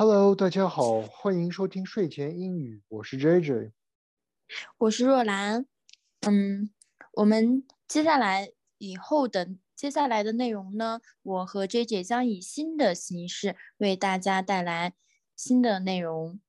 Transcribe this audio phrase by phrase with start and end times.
[0.00, 3.72] Hello，大家好，欢迎收听睡前英语，我是 JJ。
[4.78, 5.66] 我是若兰。
[6.20, 6.70] 嗯，
[7.12, 14.94] 我们接下来以后的接下来的内容呢，我和 JJ 将以新的形式为大家带来
[15.36, 16.40] 新的内容，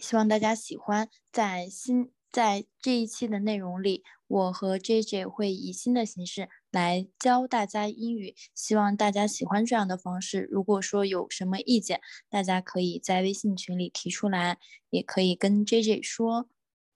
[0.00, 1.08] 希望大家喜欢。
[1.30, 10.48] 在新在这一期的内容里，我和 JJ 会以新的形式来教大家英语，希望大家喜欢这样的方式。
[10.50, 14.58] 如果说有什么意见，大家可以在微信群里提出来，
[14.90, 16.48] 也可以跟 JJ 说。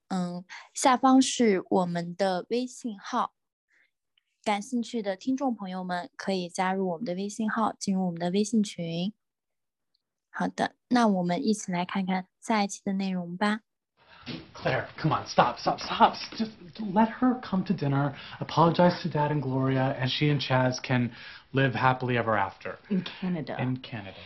[0.08, 3.32] 嗯，下方是我们的微信号，
[4.44, 9.12] 感兴趣的听众朋友们可以加入我们的微信号，进入我们的微信群。
[10.30, 13.62] 好的，那我们一起来看看下一期的内容吧。
[14.54, 16.14] Claire, come on, stop, stop, stop.
[16.38, 20.82] Just let her come to dinner, apologize to Dad and Gloria, and she and Chaz
[20.82, 21.12] can
[21.52, 23.56] live happily ever after In Canada.
[23.60, 24.16] in Canada.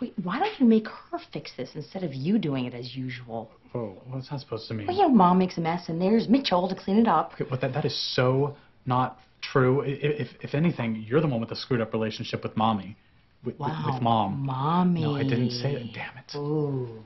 [0.00, 3.50] Wait, why don't you make her fix this instead of you doing it as usual?
[3.74, 4.86] Oh, what's that supposed to mean?
[4.86, 7.32] Well, you know, Mom makes a mess, and there's Mitchell to clean it up.
[7.34, 9.82] Okay, but that, that is so not true.
[9.82, 9.90] I- i-
[10.22, 12.96] If, if anything, you're the one with the screwed up relationship with mommy.
[13.44, 14.44] With, with- Wow, with mom.
[14.44, 15.02] Mommy.
[15.02, 15.94] No, I didn't say it.
[15.94, 16.34] Damn it.
[16.36, 17.02] Ooh.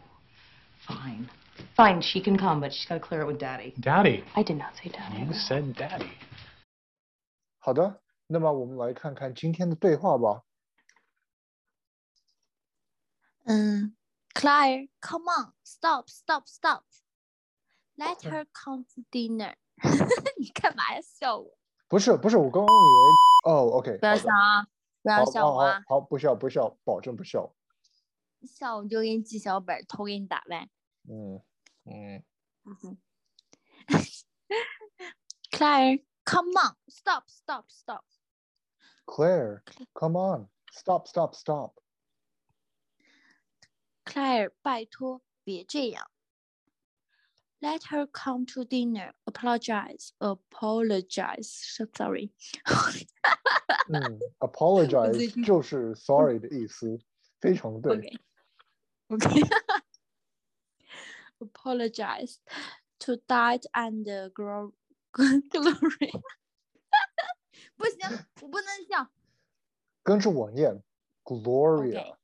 [0.87, 1.29] Fine.
[1.75, 3.73] Fine, she can come, but she's got to clear it with Daddy.
[3.79, 4.23] Daddy.
[4.35, 5.25] I did not say Daddy.
[5.25, 6.09] You said daddy.
[7.59, 10.43] 好的，那么我们来看看今天的对话吧。
[13.45, 13.95] 嗯，
[14.33, 16.83] Claire, come on, stop, stop, stop.
[17.97, 19.55] Let her come to dinner.
[20.37, 21.01] 你干嘛呀？
[21.01, 21.57] 笑我？
[21.87, 24.67] 不是不是，我刚刚以为哦，OK，不要好的笑啊！
[25.01, 25.73] 不要好笑我啊！
[25.87, 27.53] 好好好，不笑不笑，保证不笑。
[28.46, 30.68] 笑我就给你记小本儿，头给你打歪。
[31.08, 31.40] 嗯
[31.84, 32.22] 嗯
[35.50, 37.64] Claire, come on, stop, stop,
[39.06, 41.74] stop.，Claire，come on，stop stop stop。
[44.04, 46.10] Claire，拜托别这样。
[47.60, 49.12] Let her come to dinner.
[49.24, 50.12] Apologize.
[50.18, 51.76] Apologize.
[51.94, 52.30] Sorry.
[53.92, 56.98] 嗯，apologize 就是 sorry 的意思，
[57.38, 58.18] 非常对。
[59.10, 59.26] OK.
[59.26, 59.40] OK.
[61.40, 62.38] Apologize
[63.00, 64.04] to die and
[64.34, 64.72] Glo-
[65.12, 66.12] Glory.
[67.76, 69.08] 不行，我不能笑。
[70.02, 70.82] 跟着我念
[71.24, 72.16] ，Gloria。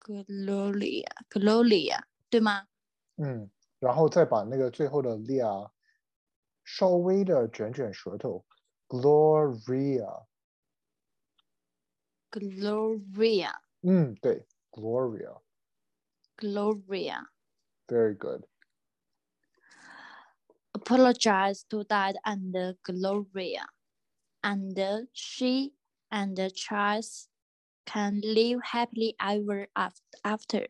[0.00, 2.66] Gloria, Gloria，对吗？
[3.16, 5.70] 嗯，然后再把那个最后的 lia
[6.64, 8.44] 稍微的卷卷舌头
[8.88, 10.26] ，Gloria。
[12.30, 17.22] Gloria, 嗯，对，Gloria。Gloria.
[17.88, 18.44] Very good.
[20.74, 23.66] apologize to Dad and Gloria,
[24.42, 24.78] and
[25.12, 25.72] she
[26.10, 27.28] and Charles
[27.86, 30.66] can live happily ever af- after.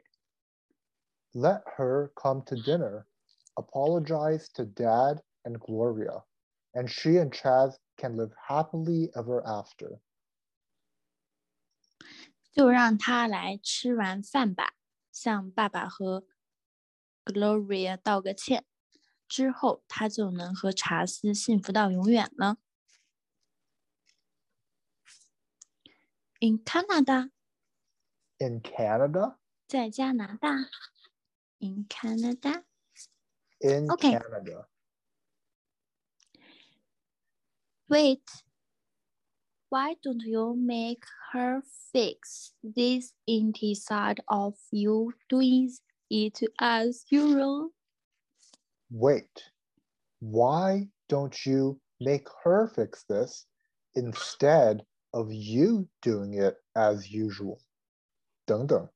[1.34, 3.06] Let her come to dinner.
[3.58, 6.22] Apologize to Dad and Gloria,
[6.74, 9.98] and she and Chaz can live happily ever after.
[12.54, 14.76] 就让他来吃完饭吧，
[15.10, 16.24] 向爸爸和
[17.24, 18.64] Gloria 道个歉，
[19.26, 22.58] 之后他就能和查斯幸福到永远了。
[26.38, 29.38] In Canada，In Canada?
[29.66, 30.70] 在加拿大。
[31.58, 32.62] In Canada。
[33.58, 34.68] In Canada.
[37.88, 38.22] Wait,
[39.73, 41.61] why don't you make her
[41.93, 45.71] fix this instead of you doing
[46.09, 47.71] it as usual?
[48.89, 49.51] Wait.
[50.19, 53.45] Why don't you make her fix this
[53.95, 57.59] instead of you doing it as usual?
[58.45, 58.89] 等等，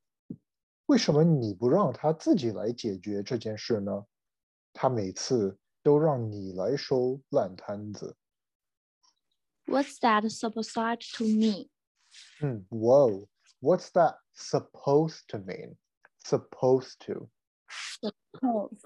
[0.88, 4.06] 为什么你不让他自己来解决这件事呢？
[4.74, 8.17] 他每次都让你来收烂摊子。
[9.68, 10.74] What's that supposed
[11.18, 11.70] to mean?
[12.42, 13.28] 嗯，Whoa,
[13.62, 15.78] what's that supposed to mean?
[16.24, 17.30] Supposed to.
[18.02, 18.78] Suppose,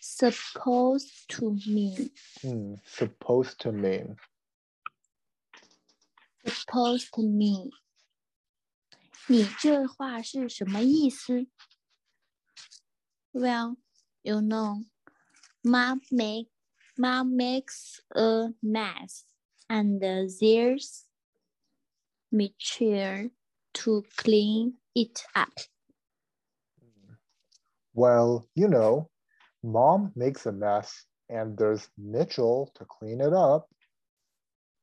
[0.00, 2.10] supposed to mean,
[2.44, 4.16] 嗯，supposed to mean.
[6.46, 7.70] supposed to mean.
[9.26, 11.46] 你这话是什么意思？
[13.32, 13.76] Well,
[14.22, 14.84] you know,
[15.62, 16.48] mom make
[16.96, 19.24] mom makes a mess,
[19.68, 20.40] and there's
[22.30, 23.30] Mitchell
[23.74, 25.52] to clean it up.
[27.94, 29.10] Well, you know,
[29.62, 33.68] mom makes a mess and there's Mitchell to clean it up.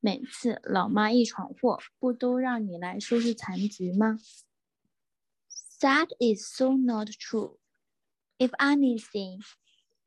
[0.01, 4.19] 每次老妈一闯祸，不都让你来收拾残局吗
[5.79, 7.57] That is so not true.
[8.37, 9.41] If anything,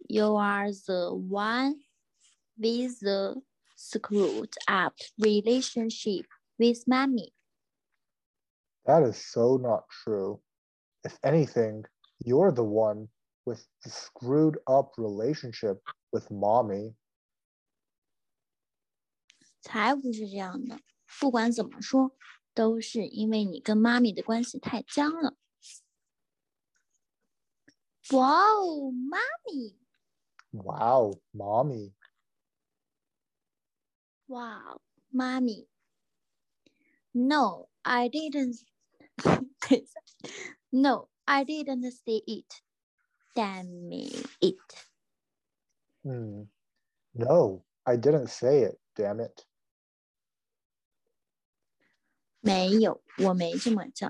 [0.09, 1.81] you are the one
[2.57, 3.43] with the
[3.83, 6.27] screwed up relationship
[6.59, 7.33] with mommy.
[8.85, 10.41] That is so not true.
[11.05, 11.85] If anything,
[12.25, 13.09] you're the one
[13.45, 15.81] with the screwed up relationship
[16.13, 16.95] with mommy.
[19.61, 20.81] 才不是这样的。
[21.21, 22.17] 不管怎么说，
[22.55, 25.37] 都是因为你跟妈咪的关系太僵了。
[28.13, 29.77] 哇哦，妈咪！
[30.51, 31.93] Wow, mommy.
[34.33, 35.67] 哇哦，妈咪！
[37.13, 38.65] No, I didn't.
[39.17, 40.01] 等 一下，
[40.71, 42.63] No, I didn't say it.
[43.35, 44.61] Damn it!
[46.03, 46.49] Hmm.
[47.13, 49.45] No, I didn't say it, damn it.
[52.41, 54.09] 没有，我没这么叫。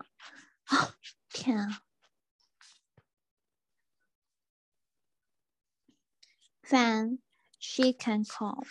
[0.64, 0.94] 啊，
[1.30, 1.82] 天啊！
[6.62, 7.18] Fan,
[7.58, 8.66] she can come,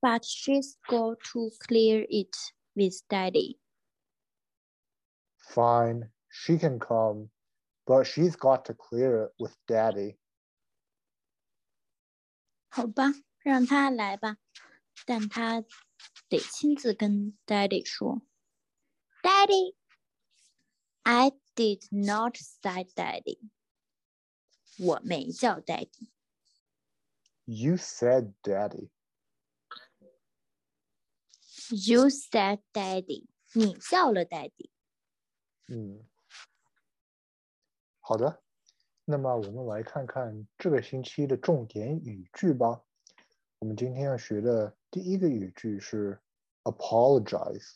[0.00, 2.36] but she's got to clear it
[2.74, 3.58] with daddy.
[5.38, 7.30] Fine, she can come,
[7.86, 10.18] but she's got to clear it with daddy.
[12.68, 13.12] 好吧，
[13.42, 14.36] 让她来吧，
[15.06, 15.64] 但她
[16.28, 18.20] 得亲自跟 daddy 说。
[19.22, 19.74] Daddy,
[21.04, 23.38] I did not say daddy.
[24.78, 26.10] 我没叫 daddy。
[27.46, 28.90] You said daddy.
[31.71, 33.27] You said daddy.
[33.53, 34.69] 你叫了 daddy。
[35.67, 36.03] 嗯，
[38.01, 38.41] 好的，
[39.05, 42.81] 那么我们来看看这个星期的重点语句吧。
[43.59, 46.19] 我们今天要学的第一个语句是
[46.63, 47.75] apologize。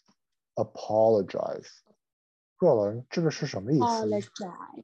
[0.55, 1.69] apologize。
[2.57, 4.83] 若兰，这个是什么意思？Apologize.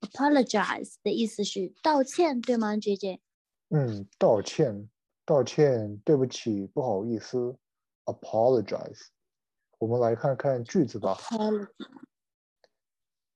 [0.00, 3.20] Apologize 的意思是道歉，对吗，姐姐？
[3.68, 4.88] 嗯，道歉，
[5.24, 7.58] 道歉，对不起，不好意思
[8.09, 9.07] ，apologize。
[9.77, 11.15] 我们来看看句子吧。
[11.15, 11.69] Apologize.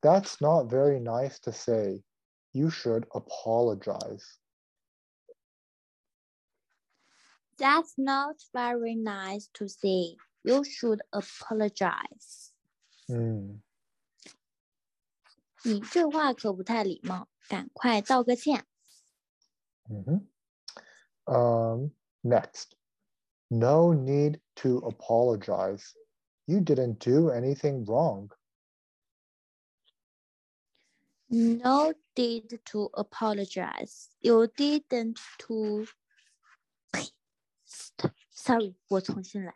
[0.02, 2.04] That's not very nice to say.
[2.52, 4.24] You should apologize.
[7.58, 10.16] That's not very nice to say.
[10.44, 12.52] You should apologize.
[13.10, 13.62] 嗯，
[15.66, 18.66] 你这话可不太礼貌，赶快道个歉。
[19.90, 20.28] 嗯哼。
[21.26, 21.92] Um,
[22.24, 22.72] next.
[23.54, 25.96] No need to apologize.
[26.48, 28.32] You didn't do anything wrong.
[31.30, 34.10] No need to apologize.
[34.22, 35.86] You didn't to.
[38.32, 39.54] Sorry，我重新来。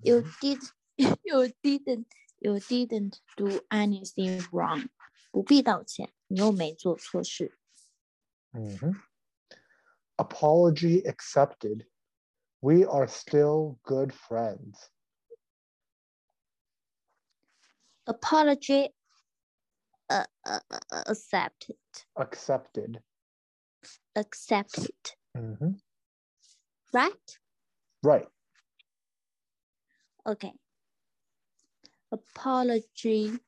[0.00, 0.60] You did.
[0.96, 2.06] You didn't.
[2.40, 4.88] You didn't do anything wrong.
[5.30, 7.56] 不必道歉，你又没做错事。
[8.52, 8.94] 嗯哼。
[10.16, 11.86] Apology accepted.
[12.60, 14.90] We are still good friends.
[18.06, 18.90] Apology.
[20.10, 21.76] Uh, uh, uh, accepted.
[22.16, 23.02] Accepted.
[24.14, 25.16] Accepted.
[25.34, 25.78] 嗯哼。
[26.92, 27.38] Right?
[28.02, 28.28] Right.
[30.24, 30.52] Okay.
[32.10, 33.40] Apology.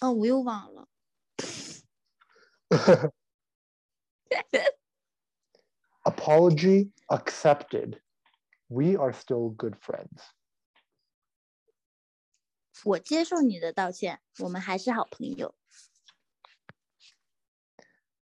[0.00, 0.88] 哦，我又忘了。
[6.04, 8.00] Apology accepted.
[8.68, 10.20] We are still good friends.
[12.84, 15.54] 我接受你的道歉，我们还是好朋友。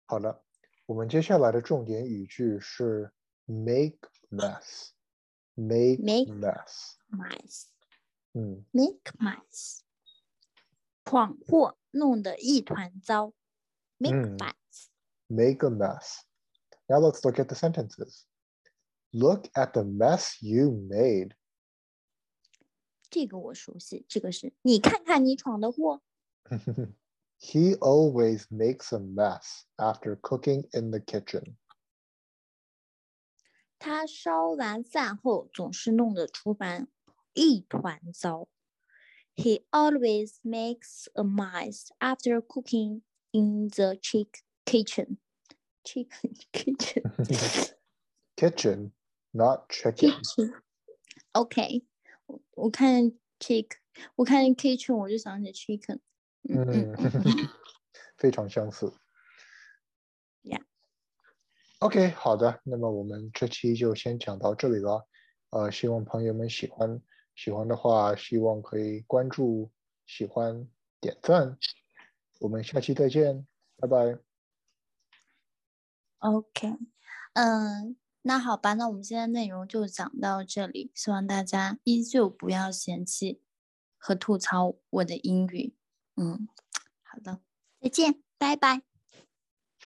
[0.05, 0.43] 好的，
[0.85, 3.13] 我们接下来的重点语句是
[3.45, 3.99] make
[4.29, 6.95] mess。make Make mess。
[7.09, 7.65] Mess,
[8.33, 9.81] 嗯 make mess，
[11.03, 13.33] 闯祸，弄得一团糟。
[13.97, 14.87] Make 嗯 mess.
[15.27, 16.21] make a mess.
[16.87, 18.25] Now let's look at the sentences.
[19.13, 21.31] Look at the mess you made.
[23.09, 26.01] 这 个我熟悉，这个是你看看你闯的祸。
[27.39, 31.55] he always makes a mess after cooking in the kitchen.
[33.79, 36.87] 他烧完饭后总是弄得厨房
[37.33, 38.47] 一团糟。
[39.35, 43.01] He always makes a mess after cooking
[43.31, 45.17] in the chick kitchen.
[45.83, 47.03] Chicken kitchen.
[48.35, 48.91] kitchen,
[49.34, 50.10] Not chicken.
[50.22, 50.54] kitchen.
[51.32, 51.84] OK，
[52.26, 53.66] 我我看 chick，
[54.14, 55.98] 我看 kitchen 我就想起 chicken。
[56.48, 56.94] 嗯，
[58.16, 58.92] 非常相似。
[60.42, 60.62] Yeah.
[61.80, 65.08] OK，好的，那么我们这期就先讲到这里了。
[65.50, 67.00] 呃，希望朋友们喜欢，
[67.34, 69.70] 喜欢的话，希望可以关注、
[70.06, 70.68] 喜欢、
[71.00, 71.58] 点赞。
[72.40, 74.18] 我们下期再见，拜拜。
[76.18, 76.76] OK，
[77.34, 83.42] 嗯，那好吧，那我们现在内容就讲到这里，希望大家依旧不要嫌弃
[83.98, 85.74] 和吐槽我的英语。
[86.16, 86.48] 嗯，
[87.02, 87.40] 好的，
[87.82, 88.93] 再见，拜拜。